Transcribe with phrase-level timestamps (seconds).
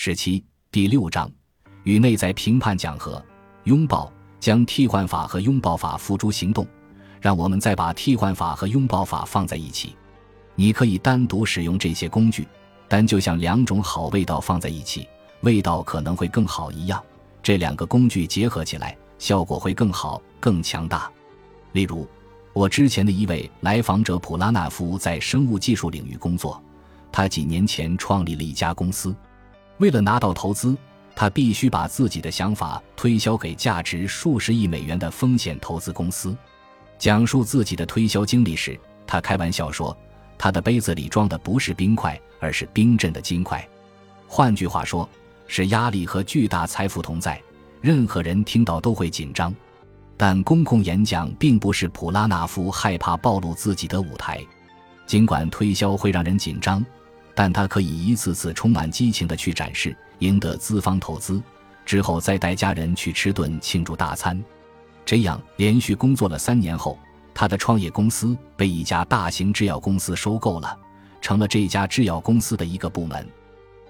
[0.00, 1.28] 十七第六章
[1.82, 3.20] 与内在评判讲和
[3.64, 6.64] 拥抱，将替换法和拥抱法付诸行动。
[7.20, 9.96] 让我们再把替换法和拥抱法放在一起。
[10.54, 12.46] 你可以单独使用这些工具，
[12.86, 15.08] 但就像两种好味道放在一起，
[15.40, 17.02] 味道可能会更好一样。
[17.42, 21.10] 这两个工具结合起来，效果会更好、更强大。
[21.72, 22.06] 例如，
[22.52, 26.62] 我之前的一位来访者普拉纳夫在生物技术领域工作，
[27.10, 29.12] 他几年前创立了一家公司。
[29.78, 30.76] 为了拿到投资，
[31.14, 36.36] 他必须把自己的想法推销给价值数十亿美元的风险投资公司。
[36.98, 39.96] 讲述自己的推销经历时，他开玩笑说
[40.36, 43.66] ：“他的杯子里装的不是冰块，而是冰镇的金块。”
[44.26, 45.08] 换句话说，
[45.46, 47.40] 是压力和巨大财富同在，
[47.80, 49.54] 任何人听到都会紧张。
[50.16, 54.44] 但公共演讲并不是普拉纳夫害怕暴露自己的舞台，
[55.06, 56.84] 尽管推销会让人紧张。
[57.38, 61.40] 但他可以一次次充满激情地去展示，赢得资方投资，
[61.86, 64.44] 之后再带家人去吃顿庆祝大餐。
[65.06, 66.98] 这样连续工作了三年后，
[67.32, 70.76] 他的创业公司被一家大型制药公司收购了，
[71.20, 73.24] 成了这家制药公司的一个部门。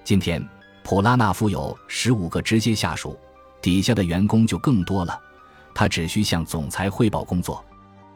[0.04, 0.46] 今天，
[0.84, 3.18] 普拉纳夫有十五个直接下属，
[3.62, 5.18] 底下的员工就更多了。
[5.74, 7.64] 他只需向总裁汇报工作。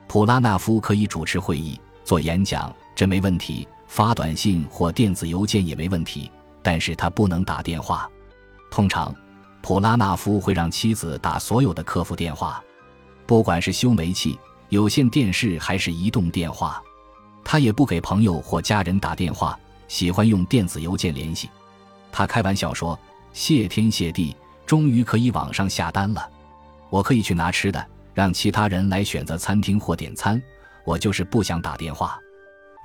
[0.06, 3.66] 普拉纳夫可以主持会议、做演讲，这没问题。
[3.92, 6.30] 发短信或电子邮件也没问题，
[6.62, 8.08] 但是他不能打电话。
[8.70, 9.14] 通常，
[9.60, 12.64] 普拉纳夫会让妻子打所有的客服电话，
[13.26, 14.38] 不管是修煤气、
[14.70, 16.82] 有线电视还是移动电话。
[17.44, 21.50] 他也不给朋友或家人打电话，喜欢用电子邮件联系。
[22.10, 22.98] 他开玩笑说
[23.34, 26.26] ：“谢天谢地，终于可以网上下单了，
[26.88, 30.42] 我可以去拿吃的，让其他人来选择餐厅或点餐。
[30.86, 32.18] 我就是不想打电话，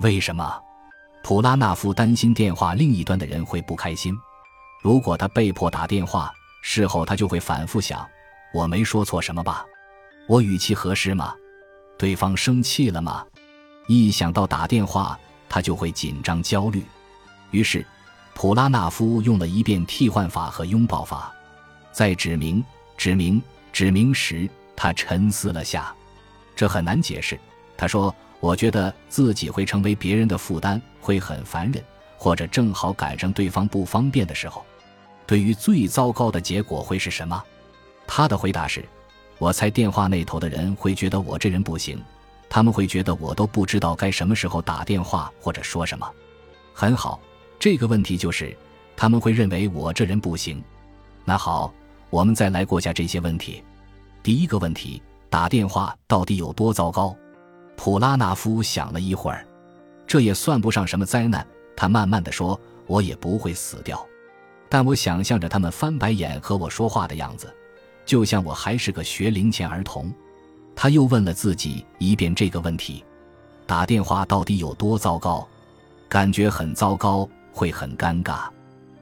[0.00, 0.46] 为什么？”
[1.28, 4.18] 普拉纳夫担心电话另一端的人会不开心。
[4.80, 8.08] 如果他被迫打电话，事后他就会反复想：
[8.54, 9.62] 我没说错什么吧？
[10.26, 11.34] 我语气合适吗？
[11.98, 13.22] 对方生气了吗？
[13.88, 15.20] 一想到打电话，
[15.50, 16.82] 他就会紧张焦虑。
[17.50, 17.84] 于是，
[18.32, 21.30] 普拉纳夫用了一遍替换法和拥抱法。
[21.92, 22.64] 在指明、
[22.96, 25.94] 指明、指明时，他沉思了下。
[26.56, 27.38] 这很难解释。
[27.76, 28.14] 他说。
[28.40, 31.82] 我觉得自己会成为别人的负担，会很烦人，
[32.18, 34.62] 或者正好赶上对方不方便的时候。
[35.26, 37.42] 对于最糟糕的结果会是什么？
[38.06, 38.84] 他的回答是：
[39.38, 41.98] 我猜电话那头的人会觉得我这人不行，
[42.50, 46.06] 他们会觉得我都不知道该什么时候打电话或者说什么。
[46.74, 47.18] 很好，
[47.58, 48.54] 这个问题就是
[48.94, 50.62] 他们会认为我这人不行。
[51.24, 51.72] 那好，
[52.10, 53.64] 我们再来过下这些问题。
[54.22, 57.16] 第一个问题：打电话到底有多糟糕？
[57.78, 59.46] 普拉纳夫想了一会儿，
[60.08, 61.46] 这也算不上什么灾难。
[61.76, 64.04] 他慢慢的说：“我也不会死掉，
[64.68, 67.54] 但我想象着他们翻白眼和我说话的样子，
[68.04, 70.12] 就像我还是个学龄前儿童。”
[70.74, 73.04] 他又问了自己一遍这个问题：
[73.66, 75.46] 打电话到底有多糟糕？
[76.08, 78.48] 感觉很糟糕，会很尴尬。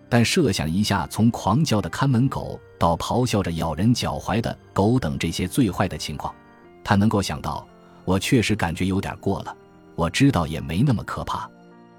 [0.08, 6.34] 但设想一下，从狂叫的看门狗到咆哮着咬人脚踝的狗等这些最坏的情况，
[6.82, 7.66] 他能够想到。
[8.04, 9.56] 我确实感觉有点过了，
[9.96, 11.50] 我知道也没那么可怕。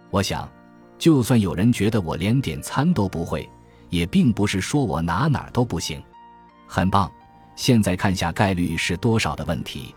[0.09, 0.49] 我想，
[0.97, 3.49] 就算有人觉得我连点餐都不会，
[3.89, 6.01] 也并不是说我哪哪都不行。
[6.65, 7.11] 很棒，
[7.55, 9.93] 现在看下概率是多少的问题。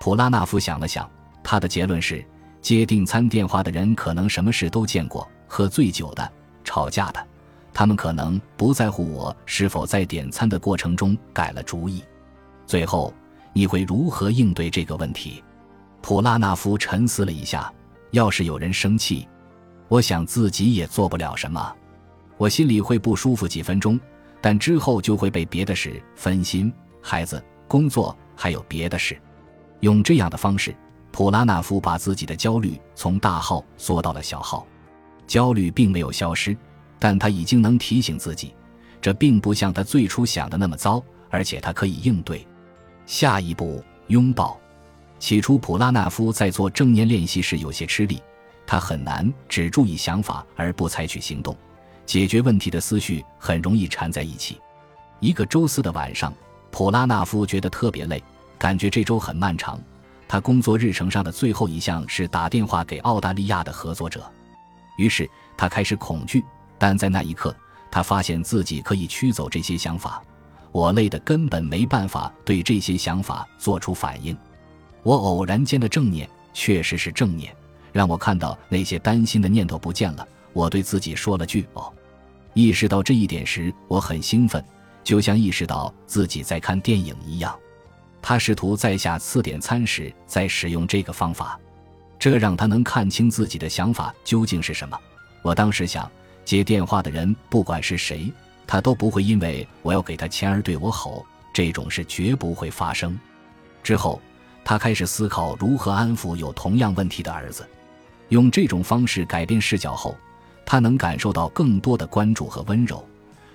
[0.00, 1.06] 普拉纳夫想了想，
[1.42, 2.24] 他的结论是：
[2.62, 6.32] 接订餐电话的人可能什么事都见过，喝醉酒的、
[6.64, 7.26] 吵架的，
[7.74, 12.02] 他们可能不在乎我是否在点餐的过程中改了主意。
[12.66, 13.12] 最后。
[13.54, 15.44] 你会如何应对这个问题？
[16.02, 17.72] 普拉纳夫沉思了一下。
[18.10, 19.26] 要是有人生气，
[19.88, 21.74] 我想自己也做不了什么。
[22.36, 23.98] 我心里会不舒服几分钟，
[24.38, 26.70] 但之后就会被别的事分心，
[27.00, 29.18] 孩子、工作还有别的事。
[29.80, 30.76] 用这样的方式，
[31.10, 34.66] 普拉纳夫把自己的焦虑从大号缩到了小号。
[35.26, 36.54] 焦虑并没有消失，
[36.98, 38.54] 但他已经能提醒自己，
[39.00, 42.46] 这并不像他最初想的那么糟，而且他可以应对。
[43.06, 44.60] 下一步，拥抱。
[45.22, 48.20] 起初，普拉纳夫在做正念练习时有些吃力，
[48.66, 51.56] 他很难只注意想法而不采取行动，
[52.04, 54.60] 解决问题的思绪很容易缠在一起。
[55.20, 56.34] 一个周四的晚上，
[56.72, 58.20] 普拉纳夫觉得特别累，
[58.58, 59.78] 感觉这周很漫长。
[60.26, 64.28] 他工作日程上的最后一项是打电话给澳大利亚的合作者，
[64.98, 66.44] 于是他开始恐惧。
[66.78, 67.54] 但在那一刻，
[67.92, 70.20] 他发现自己可以驱走这些想法。
[70.72, 74.36] 我累得根本没办法对这些想法做出反应。
[75.02, 77.54] 我偶然间的正念确实是正念，
[77.92, 80.26] 让我看到那些担心的念头不见了。
[80.52, 81.92] 我对自己说了句“哦”，
[82.54, 84.62] 意识到这一点时，我很兴奋，
[85.02, 87.58] 就像意识到自己在看电影一样。
[88.20, 91.58] 他试图在下次点餐时再使用这个方法，
[92.18, 94.96] 这让他能看清自己的想法究竟是什么。
[95.42, 96.08] 我当时想，
[96.44, 98.32] 接电话的人不管是谁，
[98.64, 103.18] 他都不会因为我要给他钱而对我吼，这种事绝不会发生。
[103.82, 104.20] 之后，
[104.64, 107.68] 他开始思考如何安抚有同样问题的儿子，
[108.28, 110.16] 用这种方式改变视角后。
[110.64, 113.04] 他能感受到更多的关注和温柔，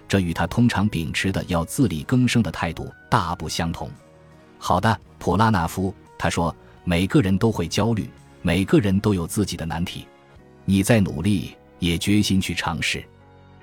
[0.09, 3.89] 这与他通常秉持的要自力更生的态度大不相同。
[4.59, 8.09] 好的，普拉纳夫，他说，每个人都会焦虑，
[8.41, 10.05] 每个人都有自己的难题。
[10.65, 13.03] 你在努力，也决心去尝试。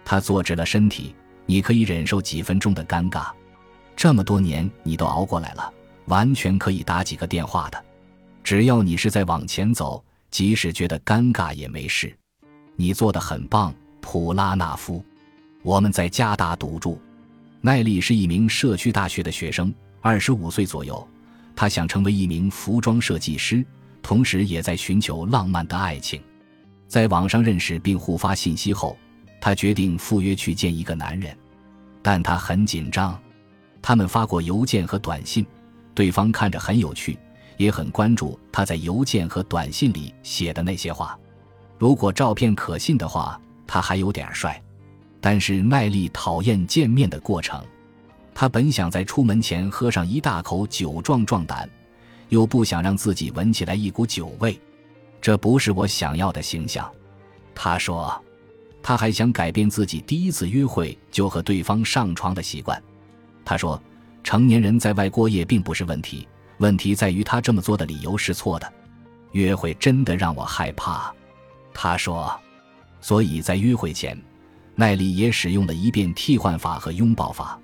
[0.06, 1.14] 他坐直了身体，
[1.44, 3.26] 你可以忍受几分钟的尴尬。
[3.94, 5.70] 这么多年你都熬过来了，
[6.06, 7.84] 完全可以打几个电话的。
[8.42, 12.14] 只要你是在往前走，即使觉得尴尬也没事。
[12.76, 15.04] 你做的很棒，普拉纳夫。
[15.62, 17.00] 我们在加大赌注。
[17.60, 19.72] 奈利是一名社区大学的学生，
[20.02, 21.08] 二十五岁左右。
[21.56, 23.64] 他想成为一名服装设计师，
[24.02, 26.20] 同时也在寻求浪漫的爱情。
[26.86, 28.98] 在网上认识并互发信息后，
[29.40, 31.34] 他决定赴约去见一个男人，
[32.02, 33.18] 但他很紧张。
[33.80, 35.46] 他们发过邮件和短信，
[35.94, 37.18] 对方看着很有趣，
[37.56, 41.18] 也很关注他在邮件和短信里写的那些话。
[41.78, 44.60] 如果照片可信的话，他还有点帅。
[45.20, 47.64] 但是奈利讨厌见面的过程。
[48.34, 51.70] 他本想在出门前喝上一大口酒壮壮胆，
[52.28, 54.60] 又不想让自己闻起来一股酒味。
[55.22, 56.90] 这不是我想要的形象。
[57.54, 58.22] 他说，
[58.82, 62.82] 他还想改变自己第一次约会就和对方上床的习惯。
[63.44, 63.82] 他说，
[64.24, 66.26] 成年人在外过夜并不是问题，
[66.58, 68.72] 问题在于他这么做的理由是错的。
[69.32, 71.14] 约会真的让我害怕。
[71.74, 72.34] 他说，
[73.00, 74.20] 所以在约会前，
[74.74, 77.60] 奈利也使用了一遍替换法和拥抱法。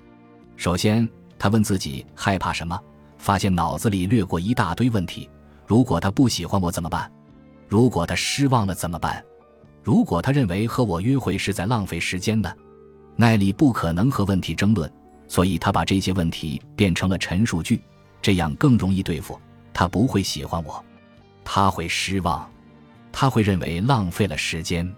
[0.55, 1.07] 首先，
[1.39, 2.79] 他问自己害怕什么，
[3.17, 5.27] 发现脑子里掠过一大堆问题：
[5.65, 7.11] 如果他不喜欢我怎么办？
[7.67, 9.23] 如果他失望了怎么办？
[9.81, 12.53] 如果他认为和我约会是在浪费时间呢？
[13.15, 14.91] 奈利不可能和问题争论，
[15.31, 17.81] 所以他把这些问题变成了陈述句，
[18.21, 19.39] 这样更容易对付。
[19.73, 20.83] 他不会喜欢我，
[21.45, 22.45] 他会失望。
[23.13, 24.93] 他会认为浪费了时间，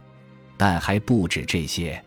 [0.57, 2.03] 但还不止这些。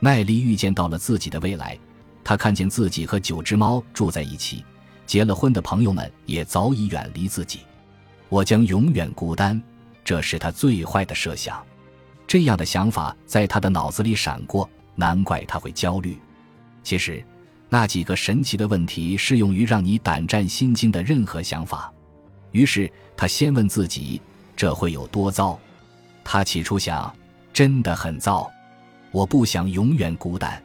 [0.00, 1.78] 奈利预见到了自己的未来，
[2.22, 4.62] 他看见自己和九只猫住在一起，
[5.06, 7.60] 结了婚的朋友们也早已远离自己。
[8.28, 9.58] 我将永远孤单，
[10.04, 11.64] 这是他最坏的设想。
[12.26, 16.18] 这样的想法在他的脑子里闪过，难怪他会焦虑。
[16.82, 17.24] 其实，
[17.72, 21.90] 那几个神奇的问题适用于让你胆战心惊的任何想法。
[22.50, 24.20] 于是他先问自己。
[24.54, 25.58] 这会有多糟？
[26.22, 27.10] 他起初想，
[27.50, 28.52] 真的很糟。
[29.10, 30.62] 我不想永远孤单。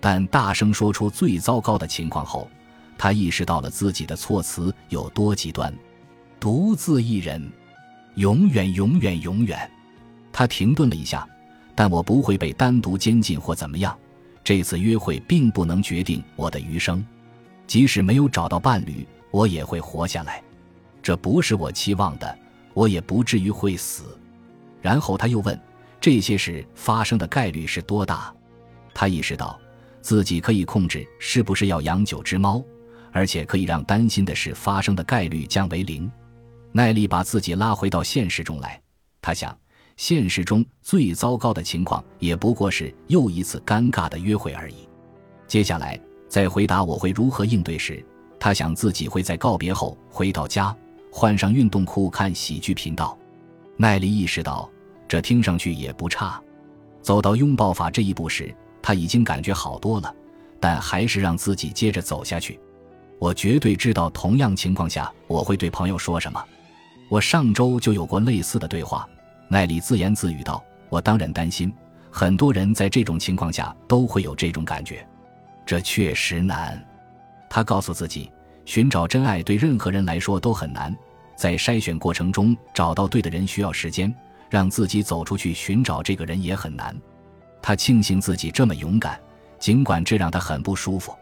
[0.00, 2.50] 但大声说出最糟糕的情况后，
[2.98, 5.72] 他意识到了自己的措辞有多极端。
[6.40, 7.48] 独自一人，
[8.16, 9.70] 永远，永远，永远。
[10.32, 11.24] 他停顿了一下。
[11.76, 13.96] 但我不会被单独监禁或怎么样。
[14.42, 17.04] 这次约会并不能决定我的余生。
[17.66, 20.42] 即使没有找到伴侣，我也会活下来。
[21.02, 22.38] 这不是我期望的。
[22.72, 24.16] 我也不至于会死。
[24.80, 25.60] 然后他又问
[26.00, 28.32] ：“这些事发生的概率是多大？”
[28.94, 29.58] 他意识到
[30.00, 32.62] 自己可以控制是不是要养九只猫，
[33.10, 36.10] 而且可以让担心的事发生的概率降为零。
[36.70, 38.80] 耐力把自己拉回到现实中来。
[39.20, 39.54] 他想，
[40.00, 44.88] 现实中最糟糕的情况也不过是又一次尴尬的约会而已。
[45.46, 48.02] 接下来，在回答我会如何应对时，
[48.38, 50.74] 他想自己会在告别后回到家。
[51.12, 53.14] 换上运动裤看喜剧频道，
[53.76, 54.70] 奈利意识到
[55.06, 56.42] 这听上去也不差。
[57.02, 60.10] 走到拥抱法这一步时，他已经感觉好多了，
[60.58, 62.58] 但还是让自己接着走下去。
[63.18, 66.42] 我绝对知道同样情况下我会对朋友说什么。
[67.10, 69.06] 我上周就有过类似的对话。
[69.50, 71.70] 奈里自言自语道：“我当然担心，
[72.10, 75.06] 很多人在这种情况下都会有这种感觉。
[75.66, 76.82] 这确实难。”
[77.50, 78.30] 他告诉自己。
[78.66, 80.96] 寻找真爱对任何人来说都很难，
[81.34, 84.14] 在筛选过程中找到对的人需要时间，
[84.48, 86.96] 让自己走出去寻找这个人也很难。
[87.60, 89.18] 他庆幸自己这么勇敢，
[89.58, 91.12] 尽管这让他很不舒服。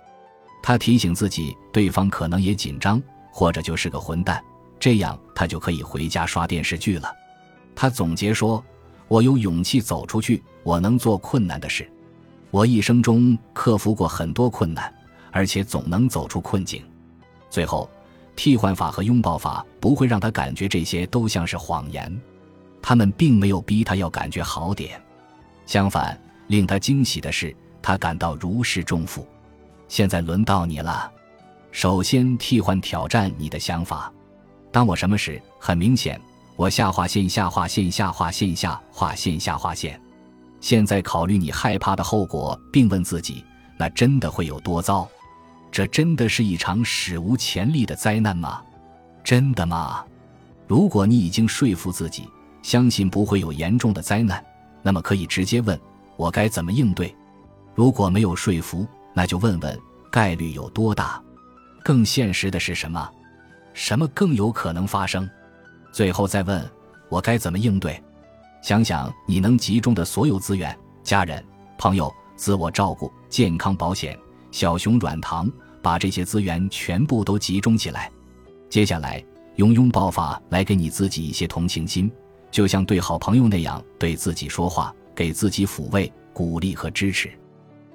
[0.62, 4.44] 他提醒自己，对方可能也紧张，或者就是个混蛋，
[4.78, 7.10] 这样他就可以回家刷电视剧了。
[7.80, 8.62] 他总结说
[9.06, 11.88] ：“我有勇气走出去，我能做困难的事。
[12.50, 14.92] 我一生中克服过很多困难，
[15.30, 16.82] 而且总能走出困境。”
[17.48, 17.88] 最后，
[18.34, 22.20] 替换法和拥抱法不会让他感觉这些都像是谎言，
[22.82, 25.00] 他们并没有逼他要感觉好点。
[25.64, 29.24] 相反，令他惊喜的是，他感到如释重负。
[29.86, 31.08] 现在轮到你了，
[31.70, 34.12] 首先替换挑战你的想法。
[34.72, 35.40] 当我什么时？
[35.60, 36.20] 很明显，
[36.58, 39.98] 我下划线下划线下划线下划线下划线。
[40.60, 43.44] 现在考虑你害怕的后果，并问自己：
[43.76, 45.08] 那真的会有多糟？
[45.70, 48.60] 这真的是一场史无前例的灾难吗？
[49.22, 50.04] 真的吗？
[50.66, 52.28] 如果你已经说服自己，
[52.60, 54.44] 相信不会有严重的灾难，
[54.82, 55.78] 那么可以直接问
[56.16, 57.14] 我该怎么应对。
[57.72, 58.84] 如果没有说服，
[59.14, 61.22] 那就问问概率有多大。
[61.84, 63.08] 更现实的是什么？
[63.74, 65.30] 什么更有可能发生？
[65.92, 66.70] 最后再问
[67.08, 68.02] 我该怎么应对。
[68.62, 71.44] 想想你能集中的所有资源：家人、
[71.78, 74.18] 朋友、自我照顾、健康保险、
[74.50, 78.10] 小熊软糖，把这些资源全部都集中起来。
[78.68, 79.24] 接下来
[79.56, 82.10] 用拥抱法来给你自己一些同情心，
[82.50, 87.30] 就像对好朋友那样对自己说话，给自己抚慰、鼓励和支持，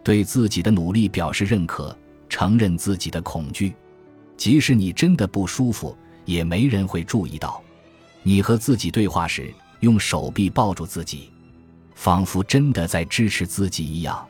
[0.04, 1.96] 对自己的努力表示认可，
[2.30, 3.76] 承认自己的恐惧。
[4.36, 5.96] 即使你真的不舒服，
[6.26, 7.62] 也没人会注意到。
[8.24, 9.54] 你和自己对话时。
[9.82, 11.30] 用手臂抱住自己，
[11.94, 14.26] 仿佛真的在支持自己一样，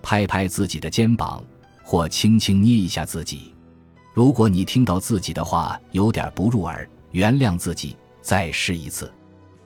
[0.00, 1.44] 拍拍自己的肩膀，
[1.82, 3.52] 或轻轻捏一下自己。
[4.14, 9.12] 如果你听到自己的话有点不入耳，原谅自己，再试一次。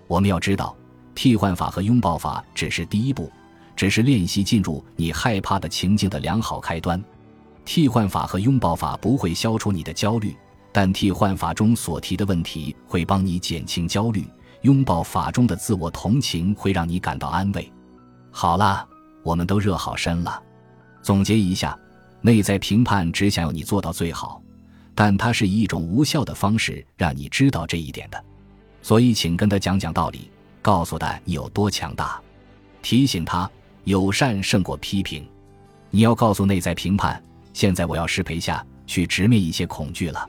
[0.08, 0.76] 我们要知道，
[1.14, 3.30] 替换法和拥抱法只是第一步，
[3.76, 7.00] 只是练习进入你害怕的情境的良好开端。
[7.64, 10.36] 替换法和拥抱法不会消除你的焦虑，
[10.72, 14.24] 但替换法中所提的问题会帮你减轻焦虑。
[14.62, 17.72] 拥抱法中的自我同情会让你感到安慰。
[18.30, 18.86] 好了，
[19.22, 20.42] 我们都热好身了。
[21.00, 21.74] 总结一下，
[22.20, 24.42] 内在评判只想要你做到最好，
[24.94, 28.22] 但它是以一种无效的方式让你知道这一点的。
[28.82, 32.20] 所以，请跟他讲讲道理，告诉他你有多强大，
[32.82, 33.50] 提醒他
[33.84, 35.26] 友善胜过批评。
[35.88, 37.22] 你要告诉内在评判，
[37.54, 40.28] 现在我要失陪下去直面一些恐惧了。